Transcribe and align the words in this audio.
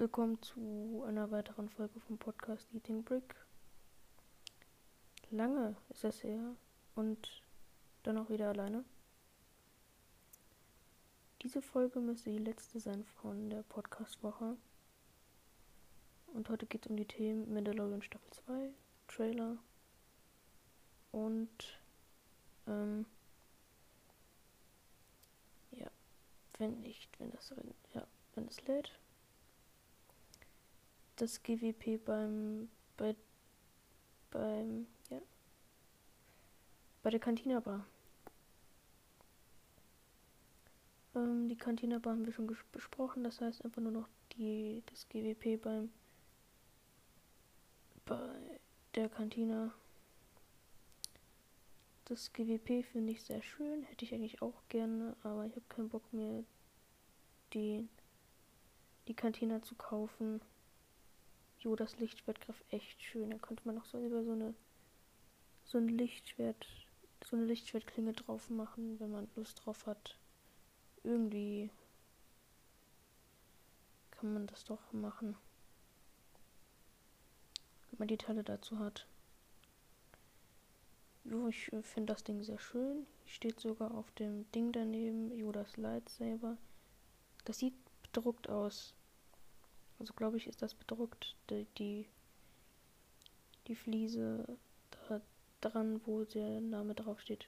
willkommen 0.00 0.40
zu 0.40 1.04
einer 1.06 1.30
weiteren 1.30 1.68
Folge 1.68 2.00
vom 2.00 2.16
Podcast 2.16 2.72
Eating 2.72 3.04
Brick. 3.04 3.34
Lange 5.30 5.76
ist 5.90 6.04
es 6.04 6.24
her 6.24 6.56
und 6.94 7.42
dann 8.02 8.16
auch 8.16 8.30
wieder 8.30 8.48
alleine. 8.48 8.82
Diese 11.42 11.60
Folge 11.60 12.00
müsste 12.00 12.30
die 12.30 12.38
letzte 12.38 12.80
sein 12.80 13.04
von 13.04 13.50
der 13.50 13.62
Podcast-Woche. 13.64 14.56
Und 16.28 16.48
heute 16.48 16.64
geht 16.64 16.86
es 16.86 16.90
um 16.90 16.96
die 16.96 17.04
Themen 17.04 17.52
Mandalorian 17.52 18.00
Staffel 18.00 18.30
2, 18.46 18.70
Trailer 19.06 19.58
und 21.12 21.78
ähm, 22.66 23.04
ja, 25.72 25.90
wenn 26.56 26.80
nicht, 26.80 27.20
wenn 27.20 27.30
das 27.32 27.52
ja, 27.92 28.06
wenn 28.34 28.48
es 28.48 28.66
lädt 28.66 28.98
das 31.20 31.42
GWP 31.42 32.02
beim 32.04 32.70
bei 32.96 33.14
beim 34.30 34.86
ja 35.10 35.20
bei 37.02 37.10
der 37.10 37.20
Cantina 37.20 37.60
Bar. 37.60 37.86
Ähm, 41.14 41.48
die 41.48 41.56
Cantina 41.56 41.98
Bar 41.98 42.14
haben 42.14 42.24
wir 42.24 42.32
schon 42.32 42.46
besprochen, 42.72 43.22
das 43.22 43.40
heißt 43.40 43.64
einfach 43.64 43.82
nur 43.82 43.92
noch 43.92 44.08
die 44.32 44.82
das 44.86 45.08
GWP 45.08 45.62
beim 45.62 45.90
bei 48.06 48.60
der 48.94 49.08
Cantina. 49.10 49.74
Das 52.06 52.32
GWP 52.32 52.82
finde 52.82 53.12
ich 53.12 53.22
sehr 53.22 53.42
schön, 53.42 53.84
hätte 53.84 54.04
ich 54.04 54.14
eigentlich 54.14 54.42
auch 54.42 54.62
gerne, 54.68 55.14
aber 55.22 55.44
ich 55.46 55.52
habe 55.52 55.66
keinen 55.68 55.90
Bock 55.90 56.12
mehr 56.12 56.44
die 57.52 57.88
die 59.06 59.14
Cantina 59.14 59.60
zu 59.60 59.74
kaufen. 59.74 60.40
Jo, 61.60 61.76
das 61.76 61.98
Lichtschwert 61.98 62.40
griff 62.40 62.64
echt 62.70 63.02
schön. 63.02 63.30
Da 63.30 63.38
konnte 63.38 63.62
man 63.66 63.74
noch 63.74 63.84
so 63.84 63.98
über 64.04 64.24
so 64.24 64.32
eine 64.32 64.54
so 65.64 65.78
ein 65.78 65.88
Lichtschwert, 65.88 66.66
so 67.24 67.36
eine 67.36 67.44
Lichtschwertklinge 67.44 68.12
drauf 68.12 68.50
machen, 68.50 68.98
wenn 68.98 69.12
man 69.12 69.28
Lust 69.36 69.64
drauf 69.64 69.86
hat. 69.86 70.18
Irgendwie 71.04 71.70
kann 74.10 74.32
man 74.32 74.46
das 74.46 74.64
doch 74.64 74.92
machen. 74.92 75.36
Wenn 77.90 77.98
man 77.98 78.08
die 78.08 78.18
Teile 78.18 78.42
dazu 78.42 78.78
hat. 78.78 79.06
Jo, 81.24 81.48
ich 81.48 81.72
äh, 81.72 81.82
finde 81.82 82.12
das 82.14 82.24
Ding 82.24 82.42
sehr 82.42 82.58
schön. 82.58 83.06
Steht 83.26 83.60
sogar 83.60 83.94
auf 83.94 84.10
dem 84.12 84.50
Ding 84.52 84.72
daneben, 84.72 85.30
Yodas 85.36 85.76
Lightsaber. 85.76 86.56
Das 87.44 87.58
sieht 87.58 87.74
bedruckt 88.02 88.48
aus. 88.48 88.94
Also 90.00 90.14
glaube 90.14 90.38
ich, 90.38 90.46
ist 90.46 90.62
das 90.62 90.74
bedruckt, 90.74 91.36
die, 91.50 91.66
die, 91.76 92.08
die 93.66 93.76
Fliese 93.76 94.46
da, 95.08 95.20
dran, 95.60 96.00
wo 96.06 96.24
der 96.24 96.62
Name 96.62 96.94
draufsteht. 96.94 97.46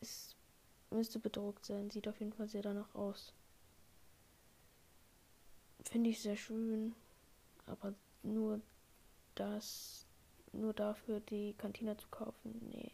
Es 0.00 0.34
müsste 0.90 1.18
bedruckt 1.18 1.66
sein, 1.66 1.90
sieht 1.90 2.08
auf 2.08 2.18
jeden 2.20 2.32
Fall 2.32 2.48
sehr 2.48 2.62
danach 2.62 2.94
aus. 2.94 3.34
Finde 5.84 6.08
ich 6.08 6.22
sehr 6.22 6.36
schön, 6.36 6.94
aber 7.66 7.94
nur 8.22 8.62
das, 9.34 10.06
nur 10.52 10.72
dafür 10.72 11.20
die 11.20 11.52
Kantine 11.58 11.98
zu 11.98 12.08
kaufen, 12.08 12.66
nee. 12.72 12.92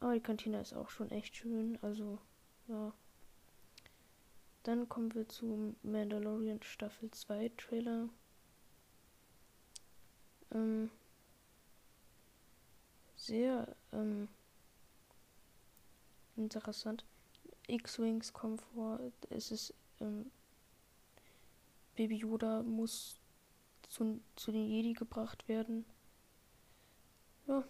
Aber 0.00 0.14
die 0.14 0.20
Kantine 0.20 0.60
ist 0.60 0.74
auch 0.74 0.90
schon 0.90 1.12
echt 1.12 1.36
schön, 1.36 1.78
also 1.82 2.18
ja. 2.66 2.92
Dann 4.62 4.88
kommen 4.88 5.14
wir 5.14 5.28
zum 5.28 5.76
Mandalorian 5.82 6.62
Staffel 6.62 7.10
2 7.10 7.50
Trailer. 7.56 8.08
Ähm, 10.52 10.90
sehr 13.16 13.74
ähm, 13.92 14.28
interessant. 16.36 17.04
X-Wings 17.68 18.32
kommen 18.32 18.58
vor. 18.58 19.00
Es 19.30 19.50
ist 19.50 19.72
ähm, 20.00 20.30
Baby 21.96 22.16
Yoda 22.16 22.62
muss 22.62 23.20
zu, 23.88 24.20
zu 24.36 24.52
den 24.52 24.66
Jedi 24.66 24.92
gebracht 24.92 25.48
werden. 25.48 25.84
Ja. 27.46 27.64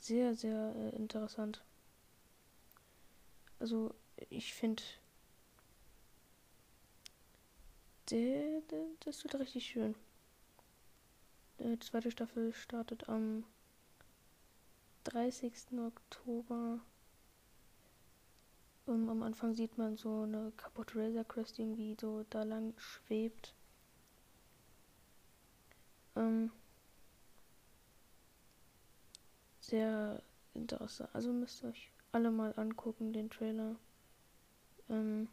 Sehr, 0.00 0.34
sehr 0.34 0.74
äh, 0.76 0.96
interessant. 0.96 1.64
Also 3.58 3.94
ich 4.30 4.54
finde, 4.54 4.82
das 8.06 9.24
wird 9.24 9.34
richtig 9.38 9.66
schön. 9.66 9.94
Die 11.58 11.78
zweite 11.78 12.10
Staffel 12.10 12.52
startet 12.52 13.08
am 13.08 13.44
30. 15.04 15.52
Oktober. 15.78 16.80
Um, 18.86 19.08
am 19.08 19.22
Anfang 19.22 19.54
sieht 19.54 19.78
man 19.78 19.96
so 19.96 20.22
eine 20.22 20.52
kaputte 20.56 20.98
Razor 20.98 21.24
Crest 21.24 21.58
irgendwie 21.58 21.96
so 21.98 22.24
da 22.28 22.42
lang 22.42 22.74
schwebt. 22.76 23.54
Ähm, 26.16 26.50
sehr 29.60 30.22
interessant. 30.52 31.08
Also 31.14 31.32
müsst 31.32 31.62
ihr 31.62 31.70
euch 31.70 31.90
alle 32.12 32.30
mal 32.30 32.52
angucken, 32.58 33.12
den 33.12 33.30
Trailer. 33.30 33.76
Ähm 34.88 35.28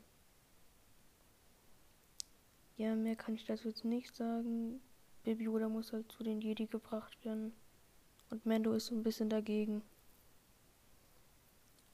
ja, 2.77 2.95
mehr 2.95 3.15
kann 3.15 3.35
ich 3.35 3.45
dazu 3.45 3.67
jetzt 3.67 3.85
nicht 3.85 4.15
sagen. 4.15 4.81
Baby 5.23 5.43
Yoda 5.45 5.69
muss 5.69 5.93
halt 5.93 6.11
zu 6.11 6.23
den 6.23 6.41
Jedi 6.41 6.65
gebracht 6.65 7.23
werden. 7.23 7.53
Und 8.29 8.45
Mando 8.45 8.73
ist 8.73 8.87
so 8.87 8.95
ein 8.95 9.03
bisschen 9.03 9.29
dagegen. 9.29 9.83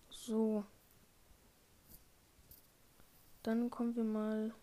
So. 0.10 0.64
Dann 3.44 3.70
kommen 3.70 3.96
wir 3.96 4.04
mal 4.04 4.54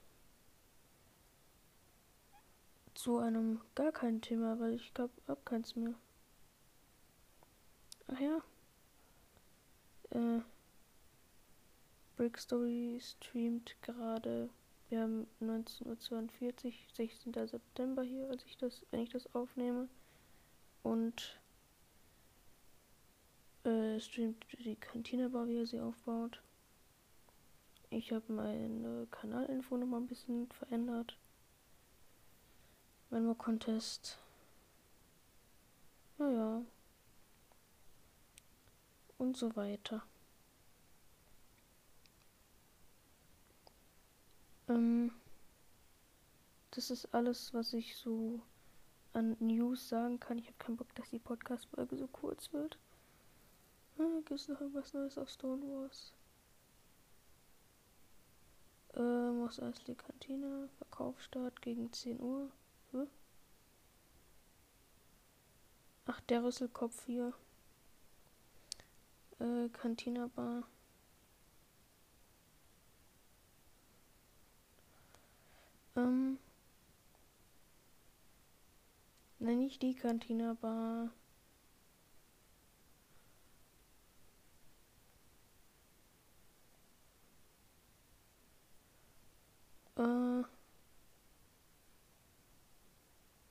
zu 2.94 3.18
einem 3.18 3.60
gar 3.74 3.92
kein 3.92 4.20
Thema, 4.20 4.58
weil 4.60 4.74
ich 4.74 4.94
glaube, 4.94 5.12
hab 5.26 5.44
keins 5.44 5.74
mehr. 5.76 5.94
Ach 8.06 8.20
ja. 8.20 8.40
Äh. 10.10 10.40
Brick 12.16 12.38
Story 12.38 13.00
streamt 13.00 13.74
gerade. 13.82 14.48
Wir 14.88 15.00
haben 15.00 15.26
19.42 15.40 16.66
Uhr, 16.66 16.72
16. 16.94 17.32
September 17.48 18.02
hier, 18.02 18.28
als 18.30 18.44
ich 18.44 18.56
das, 18.56 18.86
wenn 18.90 19.00
ich 19.00 19.10
das 19.10 19.34
aufnehme. 19.34 19.88
Und 20.84 21.40
äh, 23.64 23.98
streamt 23.98 24.44
die 24.64 24.76
Kantinebar, 24.76 25.48
wie 25.48 25.56
er 25.56 25.66
sie 25.66 25.80
aufbaut. 25.80 26.40
Ich 27.90 28.12
habe 28.12 28.32
meine 28.32 29.06
Kanalinfo 29.10 29.76
noch 29.76 29.86
mal 29.86 29.98
ein 29.98 30.06
bisschen 30.06 30.48
verändert. 30.52 31.16
Mein 33.10 33.36
Contest. 33.36 34.18
Naja. 36.18 36.62
Und 39.18 39.36
so 39.36 39.54
weiter. 39.56 40.02
Ähm, 44.68 45.12
das 46.70 46.90
ist 46.90 47.14
alles, 47.14 47.52
was 47.54 47.72
ich 47.72 47.96
so 47.96 48.40
an 49.12 49.36
News 49.40 49.88
sagen 49.88 50.18
kann. 50.18 50.38
Ich 50.38 50.46
habe 50.46 50.58
keinen 50.58 50.76
Bock, 50.76 50.92
dass 50.94 51.10
die 51.10 51.18
Podcast-Folge 51.18 51.96
so 51.96 52.06
kurz 52.08 52.52
wird. 52.52 52.78
Äh, 53.98 54.16
Gibt 54.16 54.32
es 54.32 54.48
noch 54.48 54.60
irgendwas 54.60 54.92
Neues 54.92 55.18
auf 55.18 55.28
Stone 55.28 55.62
Wars? 55.62 56.12
Äh, 58.94 59.00
Mos 59.00 59.60
Eisley 59.60 59.94
Kantine, 59.94 60.68
Verkaufsstart 60.78 61.62
gegen 61.62 61.92
10 61.92 62.20
Uhr. 62.20 62.50
Hm? 62.92 63.08
Ach, 66.06 66.20
der 66.22 66.42
Rüsselkopf 66.44 67.04
hier. 67.06 67.32
Äh, 69.38 69.68
Cantina 69.70 70.28
Bar. 70.34 70.64
Ähm. 75.96 76.38
Nein, 79.38 79.58
nicht 79.58 79.82
die 79.82 79.94
Kantine, 79.94 80.50
aber. 80.50 81.10
Äh. 89.96 90.44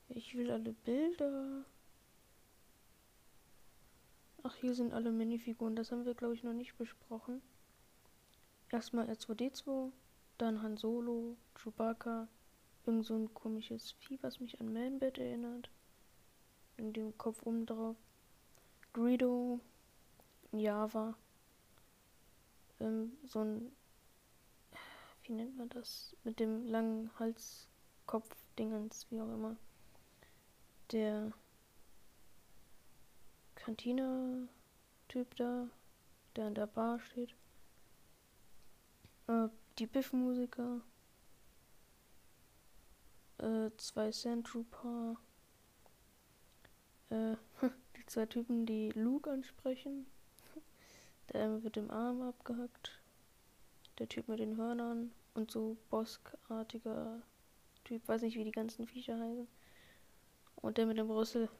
Ich 0.09 0.35
will 0.35 0.51
alle 0.51 0.73
Bilder. 0.73 1.65
Ach, 4.43 4.55
hier 4.55 4.75
sind 4.75 4.93
alle 4.93 5.11
Minifiguren. 5.11 5.75
Das 5.75 5.91
haben 5.91 6.05
wir, 6.05 6.13
glaube 6.13 6.35
ich, 6.35 6.43
noch 6.43 6.53
nicht 6.53 6.77
besprochen. 6.77 7.41
erstmal 8.71 9.09
R2D2, 9.09 9.91
dann 10.37 10.61
Han 10.61 10.77
Solo, 10.77 11.37
Chewbacca, 11.55 12.27
irgend 12.85 13.05
so 13.05 13.15
ein 13.15 13.33
komisches 13.33 13.93
Vieh, 13.99 14.19
was 14.21 14.39
mich 14.39 14.59
an 14.59 14.73
Manbat 14.73 15.17
erinnert. 15.17 15.69
In 16.77 16.93
dem 16.93 17.17
Kopf 17.17 17.45
oben 17.45 17.65
drauf. 17.65 17.95
Greedo, 18.93 19.59
Java, 20.51 21.15
ähm, 22.79 23.13
so 23.25 23.39
ein, 23.39 23.71
wie 25.23 25.33
nennt 25.33 25.57
man 25.57 25.69
das, 25.69 26.15
mit 26.23 26.39
dem 26.39 26.67
langen 26.67 27.09
Halskopf-Dingens, 27.17 29.07
wie 29.09 29.21
auch 29.21 29.33
immer. 29.33 29.55
Der 30.91 31.31
Kantine-Typ 33.55 35.35
da, 35.37 35.67
der 36.35 36.47
an 36.47 36.55
der 36.55 36.67
Bar 36.67 36.99
steht. 36.99 37.33
Äh, 39.27 39.47
die 39.79 39.87
Biff-Musiker. 39.87 40.81
Äh, 43.39 43.71
zwei 43.77 44.11
Sandtrooper. 44.11 45.17
Äh, 47.09 47.35
die 47.97 48.05
zwei 48.05 48.25
Typen, 48.25 48.65
die 48.65 48.91
Luke 48.91 49.31
ansprechen. 49.31 50.05
Der 51.33 51.63
wird 51.63 51.77
im 51.77 51.91
Arm 51.91 52.21
abgehackt. 52.21 52.99
Der 53.99 54.09
Typ 54.09 54.27
mit 54.27 54.39
den 54.39 54.57
Hörnern 54.57 55.11
und 55.35 55.51
so 55.51 55.77
Boskartiger 55.89 57.21
Typ, 57.83 58.07
weiß 58.07 58.21
nicht, 58.21 58.37
wie 58.37 58.43
die 58.43 58.51
ganzen 58.51 58.87
Viecher 58.87 59.19
heißen. 59.19 59.47
Und 60.55 60.77
der 60.77 60.85
mit 60.85 60.97
dem 60.97 61.09
Rüssel. 61.09 61.49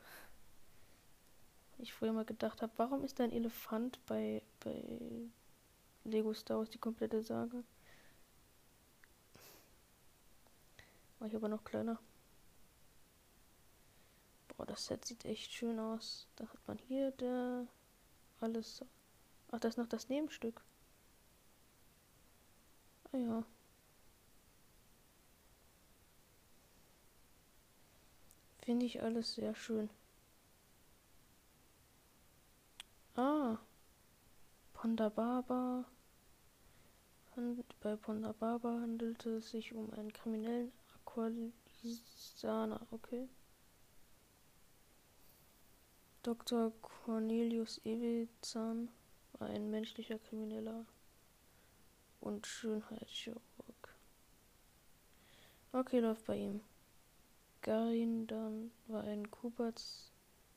Ich 1.80 1.92
früher 1.92 2.14
mal 2.14 2.24
gedacht 2.24 2.62
habe, 2.62 2.72
warum 2.78 3.04
ist 3.04 3.20
da 3.20 3.26
ein 3.26 3.32
Elefant 3.32 4.00
bei, 4.06 4.42
bei 4.62 4.82
Lego 6.06 6.34
Star 6.34 6.60
Wars 6.60 6.70
die 6.70 6.78
komplette 6.78 7.24
Sage? 7.24 7.64
War 11.24 11.30
ich 11.30 11.38
aber 11.38 11.48
noch 11.48 11.64
kleiner. 11.64 11.98
Boah, 14.50 14.66
das 14.66 14.88
Set 14.88 15.06
sieht 15.06 15.24
echt 15.24 15.54
schön 15.54 15.80
aus. 15.80 16.28
Da 16.36 16.44
hat 16.44 16.68
man 16.68 16.78
hier 16.80 17.12
der 17.12 17.66
alles 18.42 18.84
Ach, 19.50 19.60
das 19.60 19.76
ist 19.76 19.78
noch 19.78 19.88
das 19.88 20.10
Nebenstück. 20.10 20.62
Ah 23.14 23.18
ja. 23.18 23.44
Finde 28.60 28.86
ich 28.86 29.02
alles 29.02 29.36
sehr 29.36 29.56
schön. 29.56 29.90
Ah. 33.16 33.60
Ponda 34.74 35.08
Baba. 35.08 35.86
Bei 37.80 37.96
Ponda 37.96 38.34
Baba 38.34 38.82
handelte 38.82 39.38
es 39.38 39.52
sich 39.52 39.74
um 39.74 39.90
einen 39.94 40.12
kriminellen 40.12 40.74
Aqualisaner. 41.06 42.88
Okay. 42.92 43.28
Dr. 46.24 46.72
Cornelius 46.82 47.82
Ewezahn 47.84 48.90
war 49.34 49.50
ein 49.50 49.70
menschlicher 49.70 50.18
Krimineller 50.20 50.86
und 52.22 52.48
Schönheitschirurg. 52.48 53.42
Okay, 55.74 56.00
läuft 56.00 56.26
bei 56.26 56.38
ihm. 56.38 56.62
Garin 57.62 58.26
dann 58.28 58.72
war 58.88 59.04
ein 59.04 59.30
Kubats, 59.30 60.12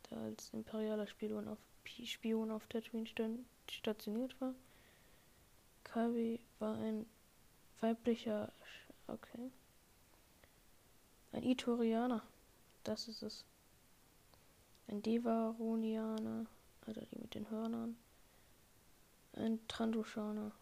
der 0.08 0.18
als 0.18 0.50
imperialer 0.50 1.06
Spion 1.06 1.48
auf, 1.48 1.58
Spion 1.84 2.50
auf 2.50 2.66
Tatooine 2.68 3.08
stationiert 3.68 4.40
war. 4.40 4.54
Kavi 5.82 6.40
war 6.58 6.76
ein 6.76 7.06
weiblicher, 7.80 8.52
okay, 9.08 9.50
ein 11.32 11.42
Itorianer, 11.42 12.22
das 12.84 13.08
ist 13.08 13.22
es. 13.22 13.44
Ein 14.88 15.02
Devaronianer, 15.02 16.46
also 16.86 17.00
die 17.00 17.18
mit 17.18 17.34
den 17.34 17.50
Hörnern. 17.50 17.96
Ein 19.32 19.60
Trandoshana. 19.68 20.52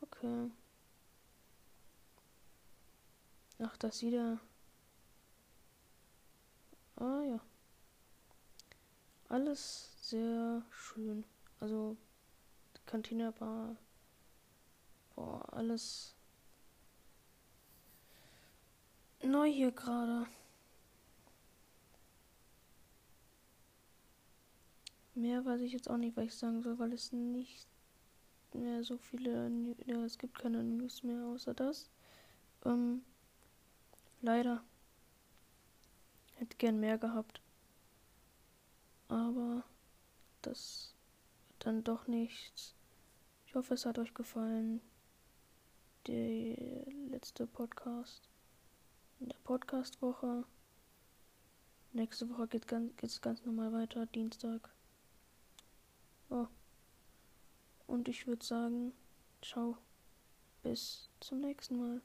Okay. 0.00 0.50
Ach, 3.58 3.76
das 3.76 4.02
wieder. 4.02 4.40
Ah 6.96 7.22
ja. 7.22 7.40
Alles 9.28 9.90
sehr 10.00 10.62
schön. 10.70 11.24
Also 11.60 11.96
Kantine 12.86 13.32
Bar. 13.32 13.76
Boah, 15.14 15.52
alles 15.52 16.15
neu 19.26 19.50
hier 19.50 19.72
gerade. 19.72 20.26
Mehr 25.14 25.44
weiß 25.44 25.62
ich 25.62 25.72
jetzt 25.72 25.88
auch 25.88 25.96
nicht, 25.96 26.16
was 26.16 26.26
ich 26.26 26.34
sagen 26.34 26.62
soll, 26.62 26.78
weil 26.78 26.92
es 26.92 27.12
nicht 27.12 27.66
mehr 28.52 28.84
so 28.84 28.98
viele, 28.98 29.50
ja, 29.86 30.04
es 30.04 30.18
gibt 30.18 30.38
keine 30.38 30.62
News 30.62 31.02
mehr 31.02 31.24
außer 31.26 31.54
das. 31.54 31.90
Ähm, 32.64 33.02
leider. 34.20 34.62
Hätte 36.34 36.56
gern 36.58 36.80
mehr 36.80 36.98
gehabt. 36.98 37.40
Aber 39.08 39.64
das 40.42 40.94
dann 41.60 41.82
doch 41.82 42.06
nichts. 42.06 42.74
Ich 43.46 43.54
hoffe, 43.54 43.74
es 43.74 43.86
hat 43.86 43.98
euch 43.98 44.14
gefallen. 44.14 44.80
Der 46.06 46.84
letzte 47.08 47.46
Podcast. 47.46 48.28
In 49.18 49.28
der 49.28 49.38
Podcastwoche. 49.44 50.44
Nächste 51.92 52.28
Woche 52.28 52.48
geht 52.48 52.70
es 53.02 53.20
ganz 53.22 53.44
normal 53.44 53.72
weiter, 53.72 54.04
Dienstag. 54.06 54.68
Oh. 56.28 56.46
Und 57.86 58.08
ich 58.08 58.26
würde 58.26 58.44
sagen, 58.44 58.92
ciao. 59.40 59.78
Bis 60.62 61.08
zum 61.20 61.40
nächsten 61.40 61.78
Mal. 61.78 62.02